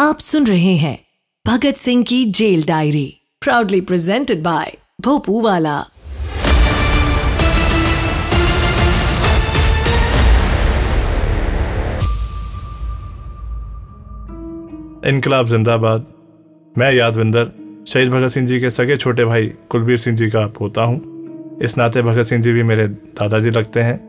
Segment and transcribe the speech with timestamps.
[0.00, 0.98] आप सुन रहे हैं
[1.46, 5.80] भगत सिंह की jail diary proudly presented by Bhopu Wala
[15.06, 16.06] इनकलाब जिंदाबाद।
[16.78, 17.50] मैं यादविंदर,
[17.88, 21.78] शहीद भगत सिंह जी के सगे छोटे भाई कुलबीर सिंह जी का पोता हूँ। इस
[21.78, 24.00] नाते भगत सिंह जी भी मेरे दादाजी लगते हैं।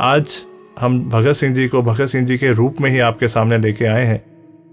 [0.00, 0.42] आज
[0.80, 3.84] हम भगत सिंह जी को भगत सिंह जी के रूप में ही आपके सामने लेके
[3.84, 4.27] आए हैं।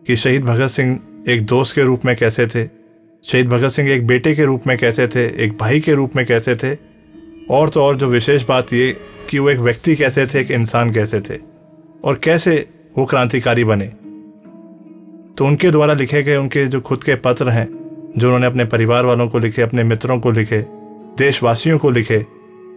[0.07, 2.69] कि शहीद भगत सिंह एक दोस्त के रूप में कैसे थे?
[3.23, 5.43] शहीद भगत सिंह एक बेटे के रूप में कैसे थे?
[5.43, 6.77] एक भाई के रूप में कैसे थे?
[7.49, 8.97] और तो और जो विशेष बात ये
[9.29, 11.37] कि वो एक व्यक्ति कैसे थे, एक इंसान कैसे थे?
[12.03, 13.85] और कैसे वो क्रांतिकारी बने?
[15.37, 17.67] तो उनके द्वारा लिखे गए, उनके जो खुद के पत्र हैं,
[18.17, 20.65] जो उन्होंने अपने परिवार वालों को लिखे, अपने मित्रों को लिखे,
[21.17, 22.25] देशवासियों को लिखे,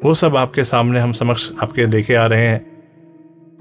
[0.04, 2.66] वो सब आपके सामने हम समक्ष आपके लेके आ रहे हैं।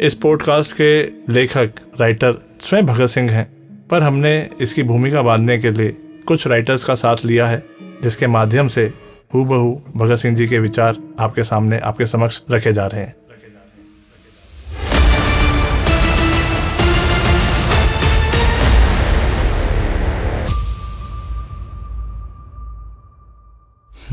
[0.01, 1.69] इस पॉडकास्ट के लेखक
[2.01, 3.56] राइटर स्वयं भगत सिंह हैं।
[3.91, 7.63] पर हमने इसकी भूमिका बांधने के लिए कुछ राइटर्स का साथ लिया है,
[8.03, 8.93] जिसके माध्यम से
[9.33, 13.15] हूबहू भगत सिंह जी के विचार आपके सामने, आपके समक्ष रखे जा रहे हैं।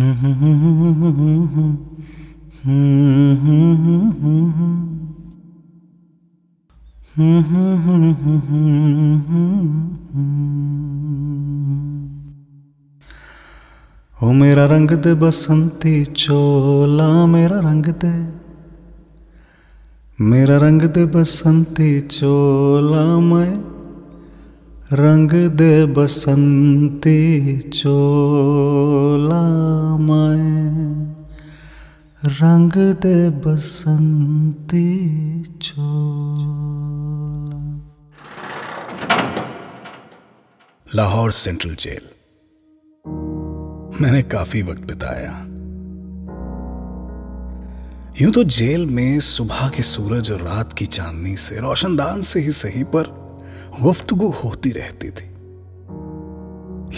[0.00, 1.93] ओ
[14.64, 18.12] मेरा रंग दे बसंती चोला मेरा रंग दे।
[20.24, 23.52] मेरा रंग दे बसंती चोला मैं
[24.92, 27.18] रंग दे बसंती
[27.58, 29.42] चोला
[29.96, 31.14] मैं
[32.24, 34.88] रंग दे बसंती
[35.42, 36.72] चोला।
[40.94, 42.13] Lahore central jail.
[44.00, 45.30] मैंने काफ़ी वक्त बिताया।
[48.20, 52.50] यूँ तो जेल में सुबह के सूरज और रात की चांदनी से, रोशनदान से ही
[52.50, 53.02] सही, पर
[53.80, 55.30] गुफ्तगु होती रहती थी।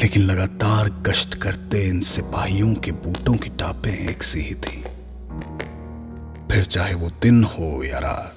[0.02, 4.84] लेकिन लगातार गश्त करते इन सिपाहियों के बूटों की टापें एक सी ही थी।
[6.50, 8.32] फिर चाहे वो दिन हो या रात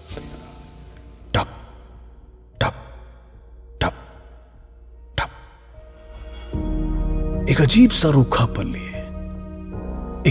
[7.60, 9.00] एक अजीब सा रूखापन लिए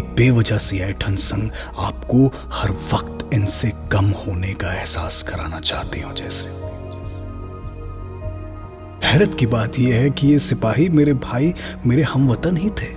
[0.01, 6.01] एक बेवजह सी ऐठन संग आपको हर वक्त इनसे कम होने का एहसास कराना चाहती
[6.01, 6.47] हो जैसे।
[9.07, 11.55] हैरत की बात यह है कि ये सिपाही मेरे भाई,
[11.87, 12.97] मेरे हमवतन ही थे।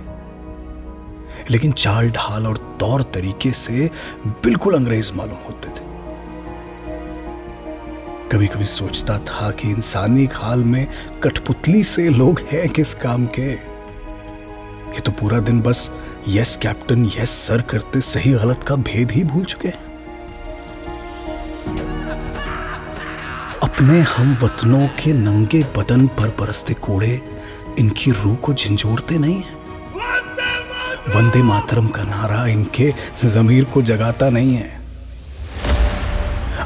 [1.50, 3.90] लेकिन चाल ढाल और तौर तरीके से
[4.26, 5.84] बिल्कुल अंग्रेज़ मालूम होते थे।
[8.28, 10.86] कभी कभी सोचता था कि इंसानी खाल में
[11.22, 13.71] कठपुतली से लोग हैं किस काम के।
[14.94, 15.90] ये तो पूरा दिन बस
[16.28, 19.90] यस कैप्टन यस सर करते सही गलत का भेद ही भूल चुके हैं।
[23.62, 27.20] अपने हम वतनों के नंगे बदन पर बरसते कोड़े,
[27.78, 29.60] इनकी रूह को झंझोड़ते नहीं है।
[31.08, 32.92] वंदे मातरम का नारा इनके
[33.24, 34.80] जमीर को जगाता नहीं है।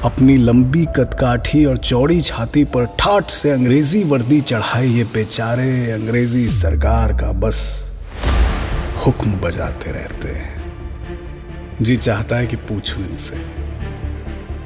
[0.05, 6.49] अपनी लंबी कदकाठी और चौड़ी छाती पर ठाठ से अंग्रेज़ी वर्दी चढ़ाए ये बेचारे अंग्रेज़ी
[6.49, 7.59] सरकार का बस।
[9.07, 13.37] हुक्म बजाते रहते हैं। जी चाहता है कि पूछूँ इनसे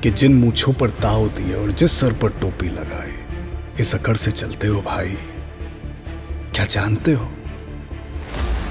[0.01, 3.13] कि जिन मूछों पर ताव दिए और जिस सर पर टोपी लगाए
[3.81, 5.17] इस अकड़ से चलते हो भाई।
[6.55, 7.31] क्या जानते हो?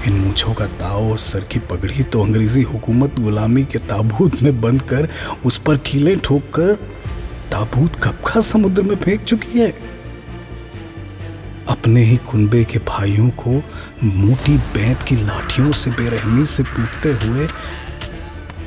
[0.07, 4.62] इन मूछों का ताव और सर की पगड़ी तो अंग्रेज़ी हुकूमत गुलामी के ताबूत में
[4.62, 5.09] बंद कर
[5.46, 6.74] उस पर कीले ठोक कर
[7.51, 9.98] ताबूत कब का समुद्र में फेंक चुकी है?
[11.89, 13.51] अपने ही कुंबे के भाइयों को
[14.03, 17.47] मोटी बैंत की लाठियों से बेरहमी से पीटते हुए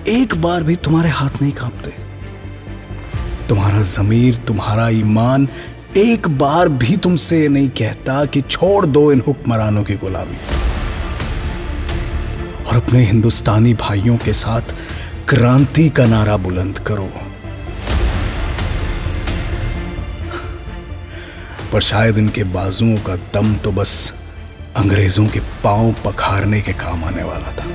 [0.09, 1.91] एक बार भी तुम्हारे हाथ नहीं कांपते।
[3.49, 5.49] तुम्हारा जमीर, तुम्हारा ईमान
[5.97, 10.37] एक बार भी तुमसे नहीं कहता कि छोड़ दो इन हुक्मरानों की गुलामी।
[12.65, 14.75] और अपने हिंदुस्तानी भाइयों के साथ
[15.29, 17.32] क्रांति का नारा बुलंद करो।
[21.73, 23.93] पर शायद इनके बाजुओं का दम तो बस
[24.77, 27.67] अंग्रेज़ों के पाँव पखारने के काम आने वाला था।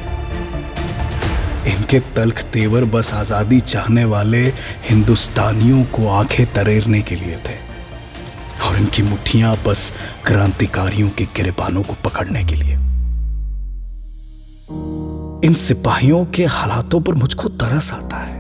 [1.68, 4.44] इनके तलख तेवर बस आज़ादी चाहने वाले
[4.90, 7.58] हिंदुस्तानियों को आँखें तरेरने के लिए थे
[8.68, 9.92] और इनकी मुट्ठियाँ बस
[10.26, 12.74] क्रांतिकारियों के गिरबानों को पकड़ने के लिए।
[15.48, 18.37] इन सिपाहियों के हालातों पर मुझको तरस आता है।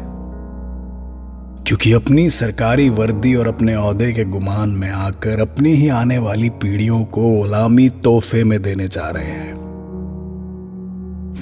[1.67, 6.49] क्योंकि अपनी सरकारी वर्दी और अपने अहदे के गुमान में आकर अपनी ही आने वाली
[6.49, 9.53] पीढ़ियों को गुलामी तोहफे में देने जा रहे हैं।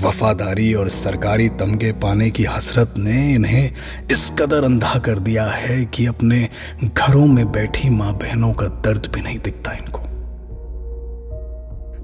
[0.03, 3.71] वफादारी और सरकारी तमगे पाने की हसरत ने इन्हें
[4.11, 6.49] इस कदर अंधा कर दिया है कि अपने
[6.83, 10.14] घरों में बैठी माँ बहनों का दर्द भी नहीं दिखता इनको।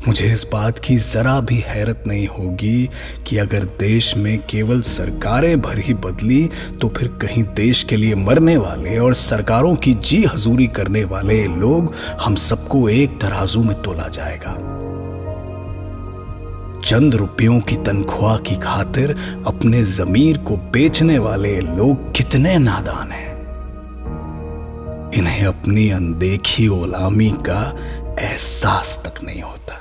[0.08, 2.90] मुझे इस बात की जरा भी हैरत नहीं होगी
[3.28, 6.50] कि अगर देश में केवल सरकारें भर ही बदली
[6.82, 11.48] तो फिर कहीं देश के लिए मरने वाले और सरकारों की जी हजूरी करने वाले
[11.48, 14.54] लोग हम सबको एक तराजू में तोला जाएगा।
[16.82, 19.16] चंद रुपयों की तनख्वाह की खातिर
[19.48, 23.30] अपने जमीर को बेचने वाले लोग कितने नादान हैं।
[25.12, 27.62] इन्हें अपनी अनदेखी गुलामी का
[28.20, 29.81] एहसास तक नहीं होता।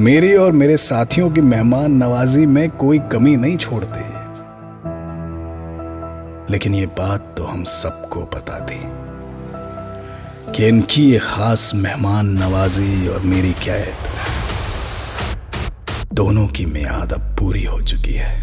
[0.00, 4.00] मेरी और मेरे साथियों की मेहमान नवाजी में कोई कमी नहीं छोड़ते।
[6.52, 8.80] लेकिन ये बात तो हम सबको पता थी
[10.52, 13.94] कि इनकी ये खास मेहमान नवाजी और मेरी कैद
[16.12, 18.42] दोनों की मियाद अब पूरी हो चुकी है।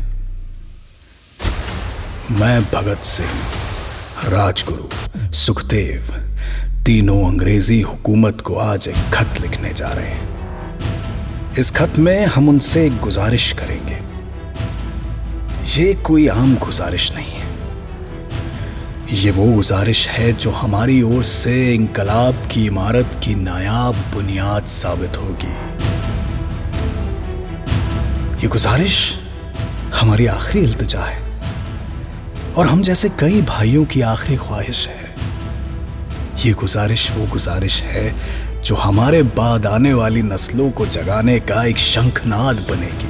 [2.31, 3.30] मैं भगत सिंह,
[4.25, 6.01] राजगुरु, सुखदेव,
[6.86, 10.40] तीनों अंग्रेज़ी हुकूमत को आज एक खत लिखने जा रहे हैं।
[11.59, 14.00] इस खत में हम उनसे एक गुजारिश करेंगे।
[15.81, 17.48] ये कोई आम गुजारिश नहीं है।
[19.13, 25.18] ये वो गुजारिश है जो हमारी ओर से इंकलाब की इमारत की नायाब बुनियाद साबित
[25.18, 25.53] होगी।
[28.42, 29.19] ये गुजारिश
[29.95, 31.21] हमारी आखिरी इल्तजा है।
[32.57, 35.15] और हम जैसे कई भाइयों की आखिरी ख्वाहिश है।
[36.45, 41.78] ये गुजारिश वो गुजारिश है जो हमारे बाद आने वाली नस्लों को जगाने का एक
[41.78, 43.10] शंखनाद बनेगी।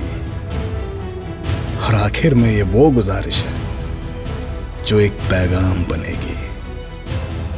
[1.78, 3.54] और आखिर में ये वो गुजारिश है,
[4.86, 6.38] जो एक पैगाम बनेगी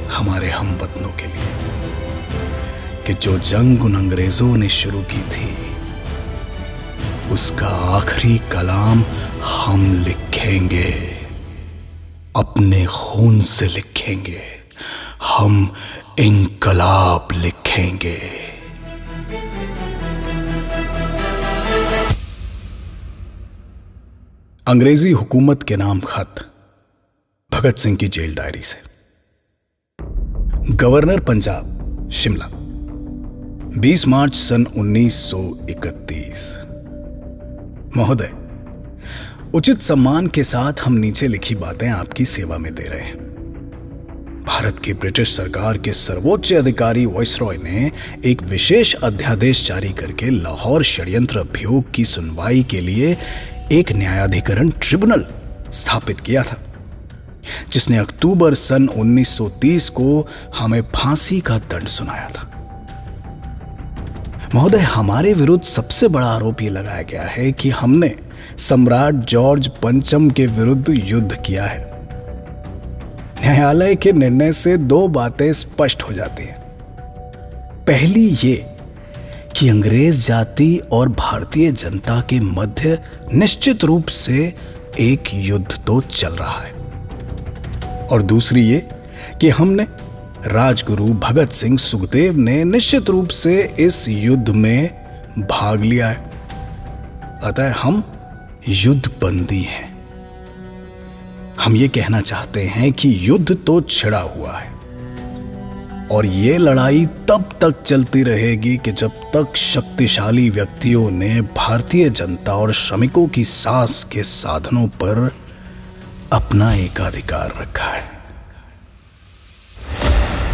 [0.07, 1.51] हमारे हम वतनों के लिए,
[3.07, 5.51] कि जो जंग उन अंग्रेज़ों ने शुरू की थी,
[7.31, 7.68] उसका
[7.98, 9.04] आखिरी कलाम
[9.44, 10.92] हम लिखेंगे,
[12.36, 14.42] अपने खून से लिखेंगे,
[15.24, 15.74] हम
[16.19, 17.28] इंकलाब
[17.73, 18.17] लिखेंगे
[24.67, 26.33] अंग्रेज़ी हुकूमत के नाम खत
[27.51, 28.77] भगत सिंह की जेल डायरी से।
[30.75, 32.47] गवर्नर पंजाब, शिमला
[33.81, 36.45] 20 मार्च सन 1931
[37.97, 38.31] महोदय,
[39.53, 43.22] उचित सम्मान के साथ हम नीचे लिखी बातें आपकी सेवा में दे रहे हैं।
[44.44, 47.92] भारत की ब्रिटिश सरकार के सर्वोच्च अधिकारी वॉइसरॉय ने
[48.25, 53.18] एक विशेष अध्यादेश जारी करके लाहौर षड्यंत्र अभियोग की सुनवाई के लिए
[53.72, 55.25] एक न्यायाधिकरण ट्रिब्यूनल
[55.72, 56.62] स्थापित किया था,
[57.72, 62.50] जिसने अक्टूबर सन 1930 को हमें फांसी का दंड सुनाया था।
[64.56, 68.16] महोदय, हमारे विरुद्ध सबसे बड़ा आरोप यह लगाया गया है कि हमने
[68.57, 71.93] सम्राट जॉर्ज पंचम के विरुद्ध युद्ध किया है।
[73.44, 76.62] न्यायालय के निर्णय से दो बातें स्पष्ट हो जाती हैं।
[77.88, 78.75] पहली ये
[79.56, 83.00] कि अंग्रेज़ जाति और भारतीय जनता के मध्य
[83.34, 84.56] निश्चित रूप से
[85.00, 86.72] एक युद्ध तो चल रहा है।
[88.07, 88.90] और दूसरी ये
[89.42, 89.84] कि हमने
[90.45, 94.90] राजगुरु भगत सिंह सुखदेव ने निश्चित रूप से इस युद्ध में
[95.40, 96.31] भाग लिया है।
[97.44, 98.04] अतः हम
[98.69, 99.93] युद्ध बंदी हैं।
[101.60, 104.72] हम ये कहना चाहते हैं कि युद्ध तो छिड़ा हुआ है।
[106.12, 112.56] और ये लड़ाई तब तक चलती रहेगी कि जब तक शक्तिशाली व्यक्तियों ने भारतीय जनता
[112.56, 115.36] और श्रमिकों की सांस के साधनों पर
[116.33, 118.12] अपना एकाधिकार रखा है।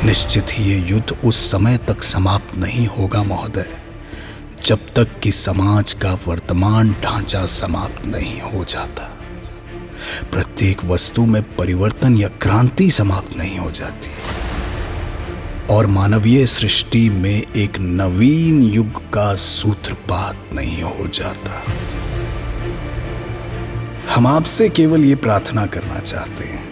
[0.06, 3.70] निश्चित ही ये युद्ध उस समय तक समाप्त नहीं होगा, महोदय,
[4.66, 9.19] जब तक कि समाज का वर्तमान ढांचा समाप्त नहीं हो जाता।
[10.32, 14.10] प्रत्येक वस्तु में परिवर्तन या क्रांति समाप्त नहीं हो जाती।
[15.70, 21.64] और मानवीय सृष्टि में एक नवीन युग का सूत्रपात नहीं हो जाता।
[24.14, 26.70] हम आपसे केवल ये प्रार्थना करना चाहते हैं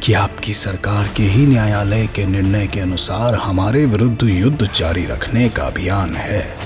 [0.00, 5.48] कि आपकी सरकार के ही न्यायालय के निर्णय के अनुसार हमारे विरुद्ध युद्ध जारी रखने
[5.48, 6.61] का अभियान है।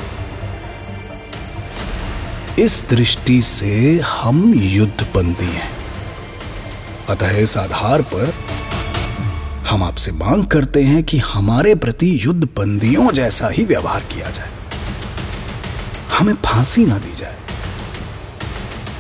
[2.59, 5.77] इस दृष्टि से हम युद्धबंदी हैं।
[7.09, 8.35] अतः इस आधार पर
[9.67, 14.51] हम आपसे मांग करते हैं कि हमारे प्रति युद्ध बंदियों जैसा ही व्यवहार किया जाए।
[16.19, 17.37] हमें फांसी ना दी जाए।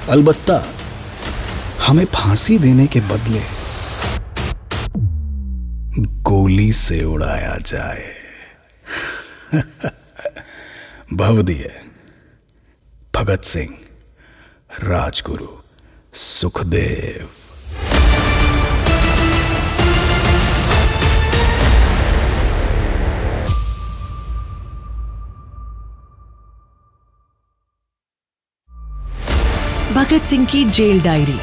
[0.08, 0.64] अलबत्ता
[1.86, 3.42] हमें फांसी देने के बदले
[6.22, 8.04] गोली से उड़ाया जाए।
[11.12, 11.82] भवदीय
[13.16, 13.70] भगत सिंह,
[14.82, 15.46] राजगुरु
[16.14, 17.28] सुखदेव।
[29.94, 31.38] भगत सिंह की जेल डायरी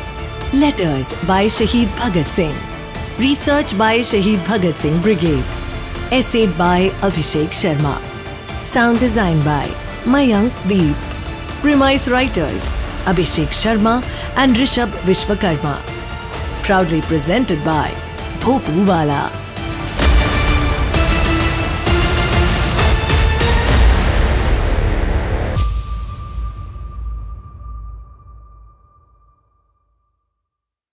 [0.53, 2.55] लेटर्स बाय शहीद भगत Singh
[3.19, 7.97] research by Shaheed Bhagat Singh brigade assisted by Abhishek Sharma
[8.73, 9.69] sound design by
[10.07, 11.09] Mayank Deep.
[11.63, 12.65] Premise writers
[13.05, 14.03] Abhishek Sharma
[14.35, 15.79] and Rishabh Vishwakarma.
[16.61, 17.89] Proudly presented by
[18.41, 19.42] Bhopuwala.